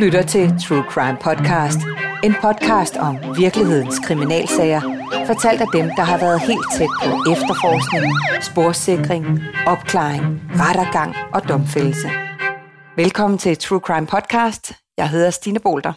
[0.00, 1.78] lytter til True Crime Podcast.
[2.24, 4.80] En podcast om virkelighedens kriminalsager,
[5.26, 8.04] fortalt af dem, der har været helt tæt på efterforskning,
[8.42, 9.24] sporsikring,
[9.66, 12.08] opklaring, rettergang og domfældelse.
[12.96, 14.72] Velkommen til True Crime Podcast.
[14.98, 15.92] Jeg hedder Stine Bolter.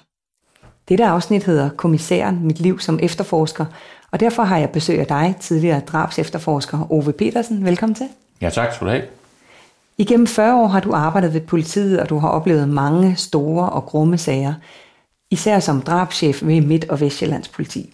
[0.89, 3.65] Dette afsnit hedder Kommissæren, mit liv som efterforsker,
[4.11, 7.65] og derfor har jeg besøg af dig, tidligere drabs efterforsker Ove Petersen.
[7.65, 8.07] Velkommen til.
[8.41, 9.20] Ja, tak skal du have.
[9.97, 13.85] Igennem 40 år har du arbejdet ved politiet, og du har oplevet mange store og
[13.85, 14.53] grumme sager,
[15.31, 17.93] især som drabschef ved Midt- og Vestjyllands politi.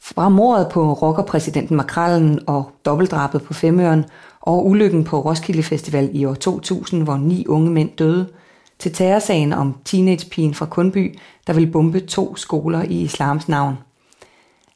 [0.00, 4.04] Fra mordet på rockerpræsidenten Makrallen og dobbeltdrabet på Femøren
[4.40, 8.26] og ulykken på Roskilde Festival i år 2000, hvor ni unge mænd døde,
[8.78, 13.78] til terrorsagen om teenagepigen fra Kundby, der vil bombe to skoler i islams navn.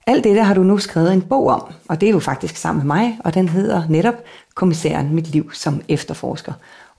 [0.09, 2.87] Alt dette har du nu skrevet en bog om, og det er jo faktisk sammen
[2.87, 4.15] med mig, og den hedder netop
[4.55, 6.53] Kommissæren Mit Liv som Efterforsker.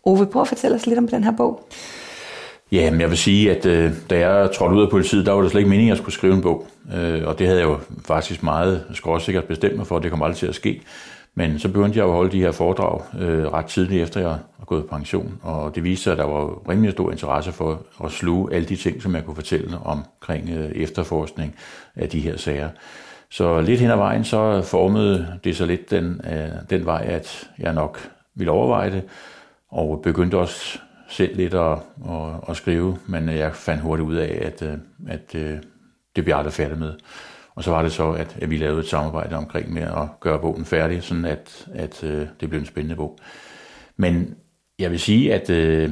[0.03, 1.67] Ove, prøv at fortælle os lidt om den her bog.
[2.71, 5.41] Ja, men jeg vil sige, at øh, da jeg trådte ud af politiet, der var
[5.41, 6.67] det slet ikke meningen, at jeg skulle skrive en bog.
[6.95, 10.21] Øh, og det havde jeg jo faktisk meget skråsikkert bestemt mig for, at det kom
[10.21, 10.81] aldrig til at ske.
[11.39, 14.65] Men så begyndte jeg at holde de her foredrag øh, ret tidligt efter, jeg var
[14.65, 15.39] gået på pension.
[15.41, 18.75] Og det viste sig, at der var rimelig stor interesse for at sluge alle de
[18.75, 21.55] ting, som jeg kunne fortælle omkring øh, efterforskning
[21.95, 22.69] af de her sager.
[23.29, 27.49] Så lidt hen ad vejen, så formede det så lidt den, øh, den vej, at
[27.59, 29.03] jeg nok ville overveje det,
[29.69, 30.79] og begyndte også
[31.09, 31.77] selv lidt at,
[32.09, 34.73] at, at skrive, men jeg fandt hurtigt ud af, at, øh,
[35.07, 35.61] at, at
[36.15, 36.93] det bliver aldrig færdig med.
[37.59, 40.39] Og så var det så, at, at vi lavede et samarbejde omkring med at gøre
[40.39, 43.17] bogen færdig, sådan at, at øh, det blev en spændende bog.
[43.97, 44.35] Men
[44.79, 45.91] jeg vil sige, at øh,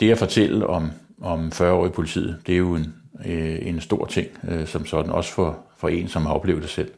[0.00, 0.90] det at fortælle om,
[1.22, 2.94] om 40 år i politiet, det er jo en,
[3.26, 6.70] øh, en stor ting, øh, som sådan også for, for en, som har oplevet det
[6.70, 6.90] selv.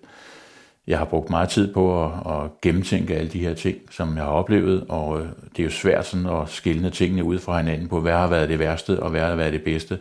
[0.86, 4.24] Jeg har brugt meget tid på at, at gennemtænke alle de her ting, som jeg
[4.24, 7.88] har oplevet, og øh, det er jo svært sådan at skille tingene ud fra hinanden
[7.88, 9.98] på, hvad har været det værste, og hvad har været det bedste.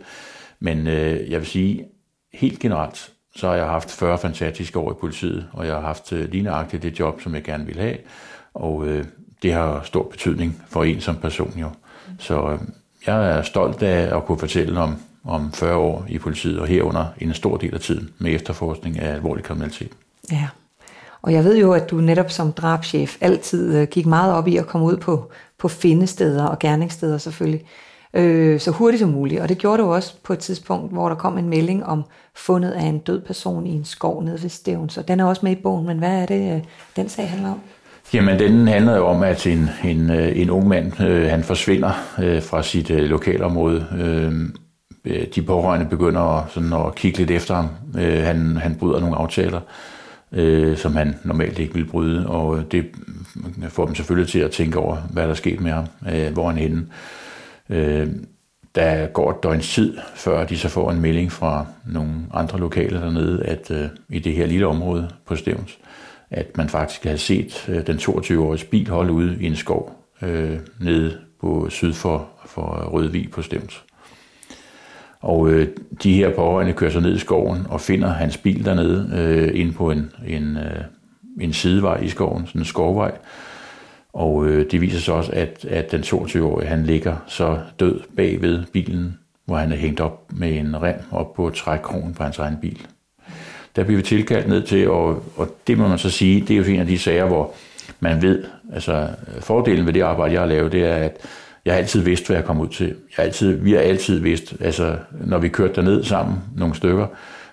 [0.60, 1.86] Men øh, jeg vil sige,
[2.34, 6.14] helt generelt, så har jeg haft 40 fantastiske år i politiet, og jeg har haft
[6.14, 7.98] øh, ligneragtigt det job, som jeg gerne vil have,
[8.54, 9.06] og øh,
[9.44, 11.70] det har stor betydning for en som person jo.
[12.20, 12.60] Så øh,
[13.08, 17.06] jeg er stolt af at kunne fortælle om, om 40 år i politiet, og herunder
[17.18, 19.92] en stor del af tiden med efterforskning af alvorlig kriminalitet.
[20.32, 20.48] Ja,
[21.22, 24.58] og jeg ved jo, at du netop som drabschef altid øh, gik meget op i
[24.58, 27.66] at komme ud på, på findesteder og gerningssteder selvfølgelig
[28.14, 29.42] øh, så hurtigt som muligt.
[29.42, 32.04] Og det gjorde du også på et tidspunkt, hvor der kom en melding om
[32.36, 34.98] fundet af en død person i en skov nede ved Stævns.
[34.98, 36.62] Og den er også med i bogen, men hvad er det, øh,
[36.96, 37.60] den sag handler om?
[38.14, 41.92] Jamen, den handler jo om, at en, en, øh, en ung mand, øh, han forsvinder
[42.20, 43.86] øh, fra sit øh, lokalområde.
[43.98, 44.50] Øh,
[45.36, 47.68] de pårørende begynder at, sådan at kigge lidt efter ham.
[48.00, 49.60] Øh, han, han bryder nogle aftaler,
[50.32, 52.86] øh, som han normalt ikke vil bryde, og det
[53.70, 56.48] får dem selvfølgelig til at tænke over, hvad der er sket med ham, øh, hvor
[56.48, 56.78] han er henne.
[56.78, 56.86] Øh,
[57.70, 58.08] Øh,
[58.76, 62.98] der går et døgns tid, før de så får en melding fra nogle andre lokale
[62.98, 65.78] dernede, at øh, i det her lille område på Stævns,
[66.30, 70.60] at man faktisk har set øh, den 22-årige bil holde ude i en skov øh,
[70.80, 73.84] nede på syd for, for Rødvig på Stævns.
[75.22, 75.68] Og øh,
[76.04, 79.74] de her pårørende kører så ned i skoven og finder hans bil dernede øh, ind
[79.74, 80.84] på en, en, øh,
[81.42, 83.18] en sidevej i skoven, sådan en skovvej,
[84.14, 88.42] og øh, det viser sig også, at, at den 22-årige, han ligger så død bag
[88.42, 92.38] ved bilen, hvor han er hængt op med en rem op på trækronen på hans
[92.38, 92.86] egen bil.
[93.76, 96.58] Der bliver vi tilkaldt ned til, og, og det må man så sige, det er
[96.58, 97.54] jo en af de sager, hvor
[98.00, 98.44] man ved,
[98.74, 99.10] altså
[99.40, 101.18] fordelen ved det arbejde, jeg har lavet, det er, at
[101.66, 102.96] jeg har altid vidst, hvad jeg kom ud til.
[103.18, 107.08] Jeg altid, vi har altid vidst, altså når vi kørte derned sammen, nogle stykker,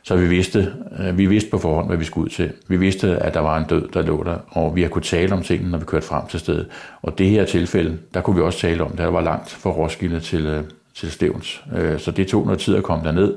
[0.07, 2.53] så vi vidste, øh, vi vidste på forhånd, hvad vi skulle ud til.
[2.69, 5.33] Vi vidste, at der var en død, der lå der, og vi har kunnet tale
[5.33, 6.67] om tingene, når vi kørte frem til stedet.
[7.03, 10.21] Og det her tilfælde, der kunne vi også tale om, der var langt fra Roskilde
[10.21, 11.65] til, øh, til Stævns.
[11.77, 13.35] Øh, så det tog noget tid at komme derned,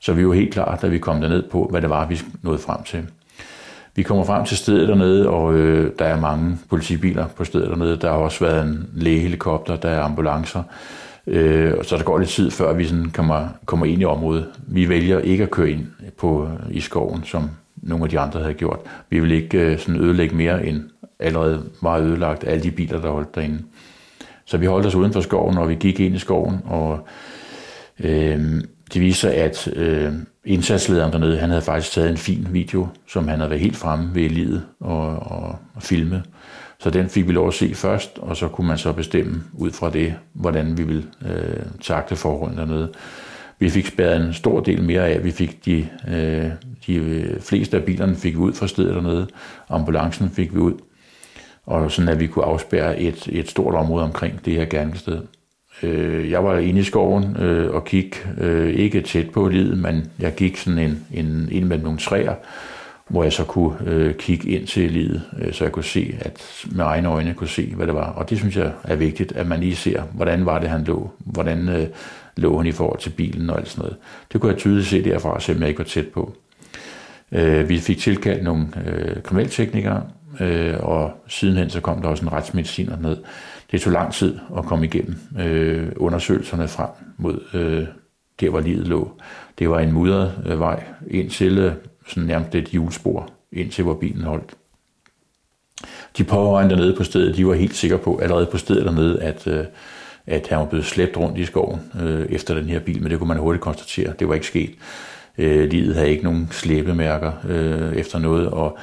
[0.00, 2.58] så vi var helt klar, da vi kom derned på, hvad det var, vi nåede
[2.58, 3.06] frem til.
[3.96, 7.96] Vi kommer frem til stedet dernede, og øh, der er mange politibiler på stedet dernede.
[7.96, 10.62] Der har også været en lægehelikopter, der er ambulancer.
[11.26, 14.46] Øh, så der går lidt tid, før vi sådan kommer, kommer ind i området.
[14.66, 15.86] Vi vælger ikke at køre ind
[16.18, 18.78] på, i skoven, som nogle af de andre havde gjort.
[19.10, 20.82] Vi vil ikke øh, sådan ødelægge mere end
[21.18, 23.58] allerede var ødelagt alle de biler, der holdt derinde.
[24.44, 27.06] Så vi holdt os uden for skoven, og vi gik ind i skoven, og
[28.00, 28.62] øh,
[28.92, 30.12] det viser, at øh,
[30.44, 34.14] indsatslederen dernede, han havde faktisk taget en fin video, som han havde været helt fremme
[34.14, 36.22] ved livet og, og, og filme.
[36.84, 39.70] Så den fik vi lov at se først, og så kunne man så bestemme ud
[39.70, 42.92] fra det, hvordan vi ville øh, takte forholdene dernede.
[43.58, 45.24] Vi fik spærret en stor del mere af.
[45.24, 46.50] Vi fik de, øh,
[46.86, 49.26] de øh, fleste af bilerne fik vi ud fra stedet dernede.
[49.68, 50.72] Ambulancen fik vi ud.
[51.66, 55.20] Og sådan at vi kunne afspærre et, et stort område omkring det her gerningssted.
[55.82, 60.10] øh, jeg var inde i skoven øh, og gik øh, ikke tæt på livet, men
[60.18, 62.34] jeg gik sådan en, en, ind mellem nogle træer,
[63.08, 66.64] hvor jeg så kunne øh, kigge ind til livet, øh, så jeg kunne se, at
[66.72, 68.10] med egne øjne kunne se, hvad det var.
[68.10, 71.10] Og det synes jeg er vigtigt, at man lige ser, hvordan var det, han lå,
[71.18, 71.86] hvordan øh,
[72.36, 73.96] lå han i forhold til bilen og alt sådan noget.
[74.32, 76.36] Det kunne jeg tydeligt se derfra, selvom jeg ikke var tæt på.
[77.32, 80.02] Øh, vi fik tilkaldt nogle øh, kriminalteknikere,
[80.40, 83.16] øh, og sidenhen så kom der også en retsmediciner ned.
[83.70, 87.86] Det tog lang tid at komme igennem øh, undersøgelserne frem mod øh,
[88.40, 89.12] der, hvor livet lå.
[89.58, 91.72] Det var en mudret øh, vej ind til øh,
[92.06, 94.54] sådan nærmest et hjulspor, ind til hvor bilen holdt.
[96.18, 99.46] De pårørende dernede på stedet, de var helt sikre på, allerede på stedet dernede, at,
[99.46, 99.64] øh,
[100.26, 103.18] at han var blevet slæbt rundt i skoven øh, efter den her bil, men det
[103.18, 104.12] kunne man hurtigt konstatere.
[104.18, 104.70] Det var ikke sket.
[105.38, 108.78] Øh, livet havde ikke nogen slæbemærker øh, efter noget, og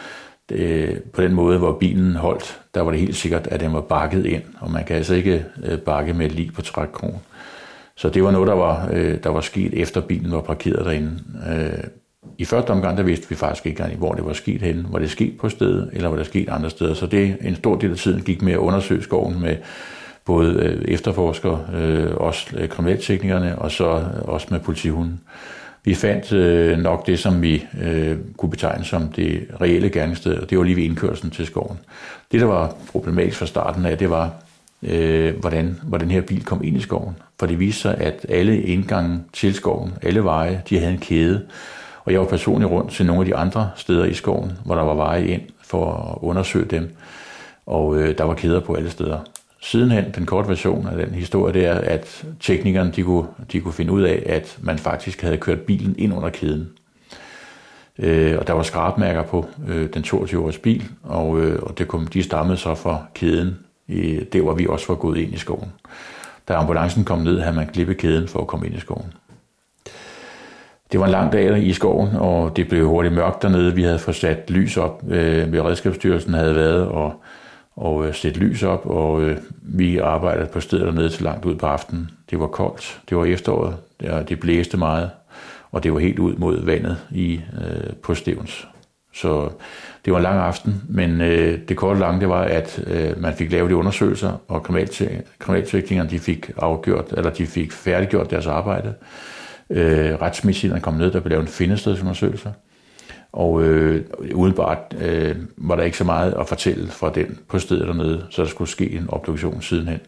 [0.51, 3.81] øh, på den måde, hvor bilen holdt, der var det helt sikkert, at den var
[3.81, 7.19] bakket ind, og man kan altså ikke øh, bakke med et lig på trækkrogen.
[7.95, 11.19] Så det var noget, der var, øh, der var sket efter bilen var parkeret derinde.
[11.49, 11.83] Øh,
[12.37, 14.85] i første omgang, der vidste vi faktisk ikke, hvor det var sket henne.
[14.89, 16.93] Var det sket på stedet, eller var det sket andre steder?
[16.93, 19.55] Så det en stor del af tiden gik med at undersøge skoven med
[20.25, 25.21] både øh, efterforskere, øh, også øh, kriminalteknikerne, og så også med politihunden.
[25.83, 30.49] Vi fandt øh, nok det, som vi øh, kunne betegne som det reelle gerningssted, og
[30.49, 31.79] det var lige ved indkørslen til skoven.
[32.31, 34.33] Det, der var problematisk fra starten af, det var,
[34.83, 37.15] øh, hvordan, hvordan den her bil kom ind i skoven.
[37.39, 41.41] For det viste sig, at alle indgange til skoven, alle veje, de havde en kæde.
[42.05, 44.81] Og jeg var personligt rundt til nogle af de andre steder i skoven, hvor der
[44.81, 46.95] var veje ind for at undersøge dem.
[47.65, 49.19] Og øh, der var kæder på alle steder.
[49.61, 53.73] Sidenhen, den korte version af den historie, det er, at teknikerne de kunne, de kunne
[53.73, 56.69] finde ud af, at man faktisk havde kørt bilen ind under kæden.
[57.99, 62.07] Øh, og der var skrabmærker på øh, den 22-årige bil, og, øh, og det kom,
[62.07, 63.57] de stammede så fra kæden,
[63.89, 65.73] øh, det hvor vi også var gået ind i skoven.
[66.47, 69.13] Da ambulancen kom ned, havde man klippet kæden for at komme ind i skoven.
[70.91, 73.75] Det var en lang dag i skoven, og det blev hurtigt mørkt dernede.
[73.75, 77.13] Vi havde fået sat lys op, øh, ved Redskabsstyrelsen havde været, og
[77.75, 81.55] og øh, sætte lys op, og øh, vi arbejdede på stedet dernede til langt ud
[81.55, 82.09] på aftenen.
[82.29, 85.09] Det var koldt, det var efteråret, det, det blæste meget,
[85.71, 88.67] og det var helt ud mod vandet i, øh, på Stevens.
[89.13, 89.49] Så
[90.05, 93.33] det var en lang aften, men øh, det korte lange det var, at øh, man
[93.33, 94.63] fik lavet de undersøgelser, og
[95.39, 98.93] kriminalteknikerne de fik afgjort, eller de fik færdiggjort deres arbejde.
[99.71, 102.53] Øh, retsmedicinerne kom ned, der blev lavet en findestedsundersøgelse.
[103.31, 107.87] Og øh, udenbart øh, var der ikke så meget at fortælle fra den på stedet
[107.87, 109.99] dernede, så der skulle ske en obduktion sidenhen.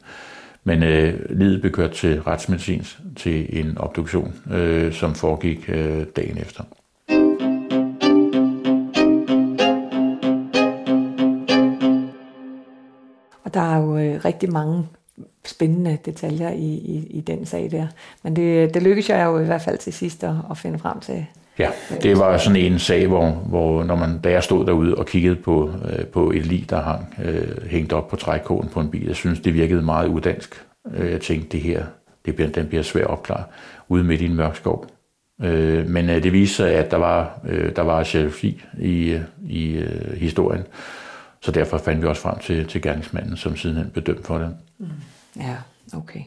[0.63, 6.37] Men øh, livet blev kørt til retsmedicins til en obduktion, øh, som foregik øh, dagen
[6.37, 6.63] efter.
[13.43, 14.87] Og der er jo øh, rigtig mange
[15.45, 17.87] spændende detaljer i, i, i den sag der.
[18.23, 20.99] Men det, det lykkedes jeg jo i hvert fald til sidst at, at finde frem
[20.99, 21.25] til
[21.59, 21.69] Ja,
[22.01, 25.35] det var sådan en sag, hvor, hvor når man, da jeg stod derude og kiggede
[25.35, 29.07] på, øh, på et lig, der hang øh, hængt op på trækkoden på en bil,
[29.07, 30.65] jeg synes, det virkede meget udansk.
[30.93, 31.83] Øh, jeg tænkte, det her,
[32.25, 33.43] det bliver, den bliver svært at opklare
[33.89, 34.85] ude midt i en mørk skov.
[35.43, 39.21] Øh, men øh, det viste sig, at der var, øh, der var jalousi i, øh,
[39.49, 40.63] i øh, historien,
[41.43, 44.55] så derfor fandt vi også frem til, til gerningsmanden, som sidenhen blev dømt for det.
[44.77, 44.87] Mm.
[45.37, 45.55] Ja.
[45.93, 46.19] Okay.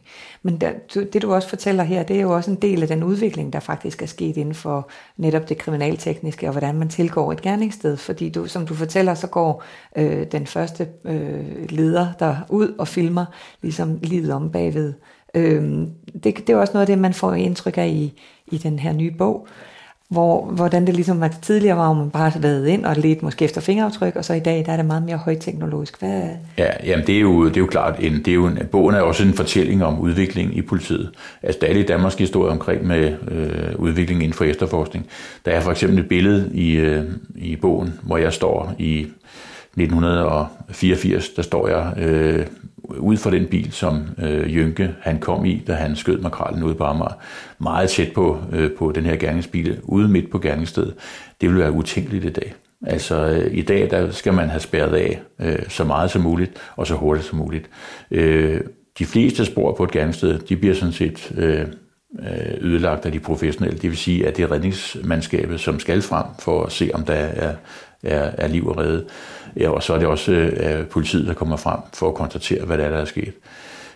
[0.43, 0.73] Men der,
[1.13, 3.61] det du også fortæller her, det er jo også en del af den udvikling, der
[3.61, 7.97] faktisk er sket inden for netop det kriminaltekniske, og hvordan man tilgår et gerningssted.
[7.97, 9.65] Fordi du, som du fortæller, så går
[9.97, 13.25] øh, den første øh, leder der ud og filmer
[13.63, 14.93] ligesom livet om bagved.
[15.35, 15.87] Øh,
[16.25, 18.93] det, det er også noget af det, man får indtryk af i, i den her
[18.93, 19.49] nye bog
[20.09, 23.45] hvor, hvordan det ligesom var tidligere var, hvor man bare været ind og lidt måske
[23.45, 25.99] efter fingeraftryk, og så i dag der er det meget mere højteknologisk.
[25.99, 26.23] Hvad?
[26.59, 28.95] Ja, jamen det er jo, det er jo klart, en, det er jo en, bogen
[28.95, 31.11] er også en fortælling om udvikling i politiet.
[31.43, 35.07] Altså der er lidt Danmarks historie omkring med øh, udviklingen inden for efterforskning.
[35.45, 39.07] Der er for eksempel et billede i, øh, i bogen, hvor jeg står i
[39.77, 42.47] 1984, der står jeg øh,
[42.99, 46.75] ud for den bil, som øh, Jynke han kom i, da han skød makralen ude
[46.75, 47.19] på Amager,
[47.59, 50.95] meget tæt på, øh, på den her gerningsbil, ude midt på gerningsstedet.
[51.41, 52.55] Det vil være utænkeligt i dag.
[52.87, 56.53] Altså øh, i dag, der skal man have spærret af øh, så meget som muligt,
[56.77, 57.71] og så hurtigt som muligt.
[58.11, 58.61] Øh,
[58.99, 61.67] de fleste spor på et gerningssted, de bliver sådan set øh
[62.19, 63.79] Øh, ødelagt af de professionelle.
[63.79, 67.15] Det vil sige, at det er redningsmandskabet, som skal frem for at se, om der
[67.15, 67.55] er,
[68.03, 69.05] er, er liv og redde.
[69.57, 72.79] Ja, og så er det også øh, politiet, der kommer frem for at konstatere, hvad
[72.79, 73.33] der er, der er sket.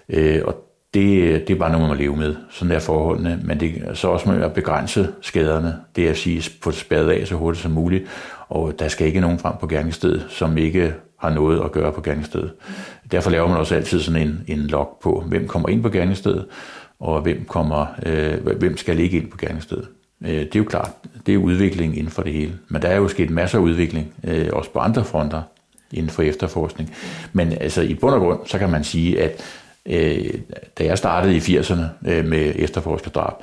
[0.09, 0.55] Øh, og
[0.95, 2.37] det, det er bare noget, man må leve med.
[2.51, 3.41] Sådan er forholdene.
[3.45, 5.77] Men det er så også med at begrænse skaderne.
[5.97, 8.05] Det er at sige, få det spærret af så hurtigt som muligt.
[8.49, 12.01] Og der skal ikke nogen frem på gerningsstedet, som ikke har noget at gøre på
[12.01, 12.53] gerningsstedet.
[13.13, 16.47] Derfor laver man også altid sådan en, en log på, hvem kommer ind på gerningsstedet,
[17.01, 19.89] og hvem, kommer, øh, hvem skal ligge ind på gerningsstedet.
[20.25, 20.91] Øh, det er jo klart,
[21.27, 22.53] det er udvikling inden for det hele.
[22.69, 25.43] Men der er jo sket masser af udvikling, øh, også på andre fronter
[25.93, 26.95] inden for efterforskning.
[27.33, 29.43] Men altså i bund og grund, så kan man sige, at
[29.87, 30.35] øh,
[30.79, 33.35] da jeg startede i 80'erne øh, med efterforskerdrab,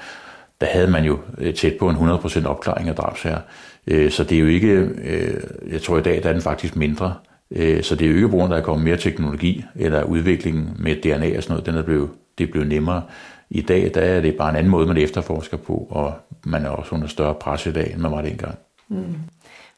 [0.61, 3.39] der havde man jo øh, tæt på en 100% opklaring af drabsager.
[3.87, 4.73] Øh, så det er jo ikke,
[5.03, 7.13] øh, jeg tror i dag, der er den faktisk mindre.
[7.51, 10.95] Øh, så det er jo ikke brugen, der er kommet mere teknologi eller udviklingen med
[10.95, 13.03] DNA og sådan noget, den er blevet, det blevet nemmere.
[13.49, 16.13] I dag der er det bare en anden måde, man efterforsker på, og
[16.45, 18.55] man er også under større pres i dag, end man var dengang.
[18.89, 19.15] Mm.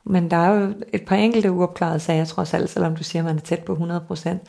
[0.06, 3.26] Men der er jo et par enkelte uopklarede sager, trods alt, selvom du siger, at
[3.26, 4.42] man er tæt på 100 procent.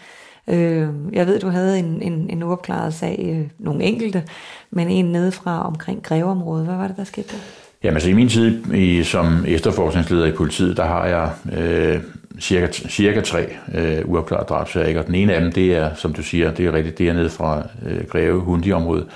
[0.48, 4.22] Øh, jeg ved, du havde en, en, en uopklaret sag, øh, nogle enkelte,
[4.70, 6.66] men en nedefra omkring Greveområdet.
[6.66, 7.42] Hvad var det, der skete der?
[7.84, 12.00] Jamen altså i min tid i, som efterforskningsleder i politiet, der har jeg øh,
[12.40, 14.98] cirka, cirka tre øh, uopklarede drabsager.
[14.98, 17.12] Og den ene af dem, det er, som du siger, det er rigtigt, det er
[17.12, 19.06] nede fra øh, Greve Hundi-området,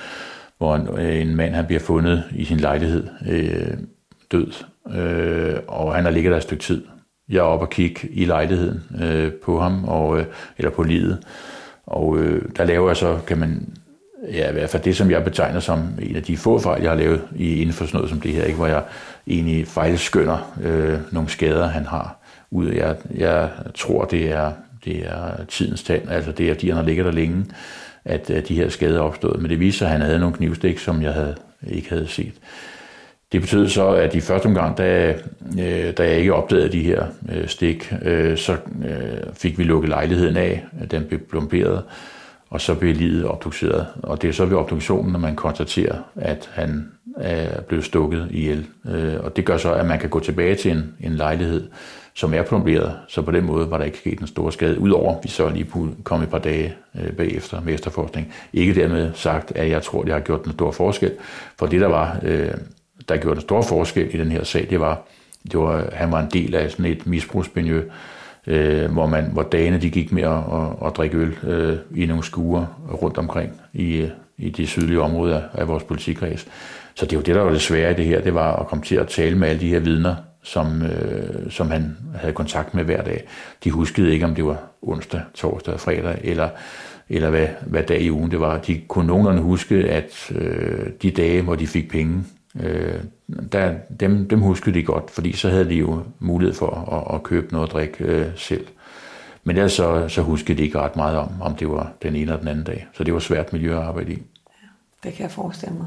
[0.59, 3.77] hvor en, øh, en mand han bliver fundet i sin lejlighed øh,
[4.33, 4.53] død,
[4.95, 6.85] øh, og han har ligget der et stykke tid.
[7.29, 10.27] Jeg er oppe og kigge i lejligheden øh, på ham, og, øh,
[10.59, 11.19] eller på livet,
[11.87, 13.69] og øh, der laver jeg så, kan man
[14.33, 16.91] ja, i hvert fald det, som jeg betegner som en af de få fejl, jeg
[16.91, 18.83] har lavet i, inden for sådan noget som det her, ikke, hvor jeg
[19.27, 22.24] egentlig fejlskynder øh, nogle skader, han har.
[22.51, 24.53] Ud jeg, jeg tror, det er,
[24.85, 27.45] det er tidens tand, altså det er, de han har ligget der længe,
[28.05, 29.43] at, at de her skader er opstået.
[29.43, 31.35] Men det viser sig, at han havde nogle knivstik, som jeg havde,
[31.67, 32.35] ikke havde set.
[33.33, 35.15] Det betød så, at i første omgang, da,
[35.59, 38.53] øh, da jeg ikke opdagede de her øh, stik, øh, så
[38.85, 40.65] øh, fik vi lukket lejligheden af.
[40.91, 41.83] Den blev plomberet
[42.55, 43.87] og så blev livet obduceret.
[44.03, 48.29] Og det er så ved obduktionen, når man konstaterer, at han øh, er blevet stukket
[48.31, 48.67] ihjel.
[48.91, 51.69] Øh, og det gør så, at man kan gå tilbage til en, en lejlighed,
[52.15, 52.97] som er plomberet.
[53.09, 55.67] Så på den måde var der ikke sket en stor skade, udover vi så lige
[56.05, 58.35] kom et par dage øh, bagefter med efterforskning.
[58.53, 61.13] Ikke dermed sagt, at jeg tror, det har gjort en stor forskel.
[61.59, 62.51] For det, der var, øh,
[63.09, 65.03] der gjorde en stor forskel i den her sag, det var,
[65.43, 67.83] det var, han var en del af sådan et misbrugsmiljø,
[68.47, 72.07] øh, hvor, man, hvor dagene de gik med at, at, at drikke øl øh, i
[72.07, 72.67] nogle skuer
[73.03, 76.47] rundt omkring i, i de sydlige områder af vores politikreds.
[76.95, 78.67] Så det er jo det, der var det svære i det her, det var at
[78.67, 80.15] komme til at tale med alle de her vidner,
[80.45, 83.25] som, øh, som han havde kontakt med hver dag.
[83.65, 86.49] De huskede ikke, om det var onsdag, torsdag, fredag, eller,
[87.09, 88.59] eller hvad, hvad dag i ugen det var.
[88.59, 92.25] De kunne nogenlunde huske, at øh, de dage, hvor de fik penge,
[92.61, 93.01] øh,
[93.53, 97.23] der, dem, dem huskede de godt, fordi så havde de jo mulighed for at, at
[97.23, 98.67] købe noget at drikke øh, selv.
[99.45, 102.21] Men ellers så, så huskede de ikke ret meget om, om det var den ene
[102.21, 102.87] eller den anden dag.
[102.95, 104.23] Så det var svært miljø at arbejde i.
[104.63, 104.69] Ja,
[105.05, 105.87] det kan jeg forestille mig.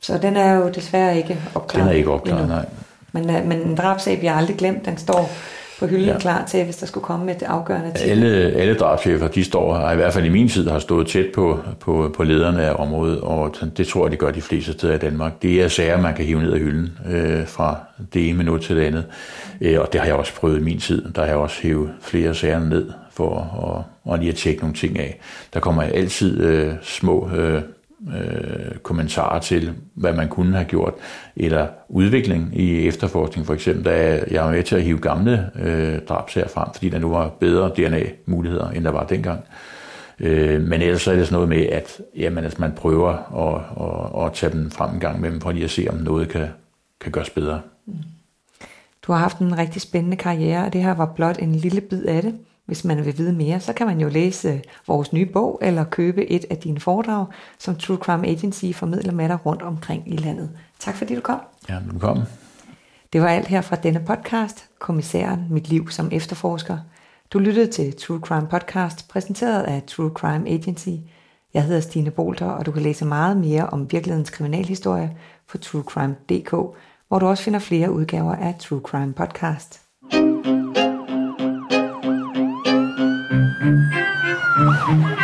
[0.00, 2.66] Så den er jo desværre ikke opklaret Den er ikke opklaret, nej.
[3.12, 4.86] Men, øh, men en drabsag bliver aldrig glemt.
[4.86, 5.30] Den står
[5.80, 6.18] på hylden ja.
[6.18, 8.10] klar til, hvis der skulle komme et afgørende til.
[8.10, 11.58] Alle, alle drabschefer, de står, i hvert fald i min tid, har stået tæt på,
[11.80, 14.98] på, på lederne af området, og det tror jeg, de gør de fleste steder i
[14.98, 15.42] Danmark.
[15.42, 17.78] Det er sager, man kan hive ned af hylden øh, fra
[18.14, 19.04] det ene minut til det andet.
[19.60, 21.12] Øh, og det har jeg også prøvet i min tid.
[21.14, 24.76] Der har jeg også hævet flere sager ned for at, og lige at tjekke nogle
[24.76, 25.20] ting af.
[25.54, 27.62] Der kommer altid øh, små øh,
[28.08, 30.94] øh, kommentarer til, hvad man kunne have gjort,
[31.36, 33.46] eller udvikling i efterforskning.
[33.46, 36.98] For eksempel, da jeg var med til at hive gamle øh, drabsager frem, fordi der
[36.98, 39.40] nu var bedre DNA-muligheder, end der var dengang.
[40.20, 43.10] Øh, men ellers er det sådan noget med, at jamen, altså, man prøver
[43.46, 43.62] at,
[44.20, 46.28] at, at tage dem frem en gang med dem, for lige at se, om noget
[46.28, 46.46] kan,
[47.00, 47.60] kan gøres bedre.
[47.86, 47.94] Mm.
[49.02, 52.04] Du har haft en rigtig spændende karriere, og det her var blot en lille bid
[52.04, 52.34] af det.
[52.70, 56.30] Hvis man vil vide mere, så kan man jo læse vores nye bog eller købe
[56.30, 57.26] et af dine foredrag,
[57.58, 60.50] som True Crime Agency formidler med dig rundt omkring i landet.
[60.78, 61.40] Tak fordi du kom.
[61.68, 62.24] Ja, velkommen.
[63.12, 66.78] Det var alt her fra denne podcast, Kommissæren, mit liv som efterforsker.
[67.32, 70.88] Du lyttede til True Crime Podcast, præsenteret af True Crime Agency.
[71.54, 75.16] Jeg hedder Stine Bolter, og du kan læse meget mere om virkelighedens kriminalhistorie
[75.48, 76.50] på truecrime.dk,
[77.08, 79.89] hvor du også finder flere udgaver af True Crime Podcast.
[83.70, 85.19] Música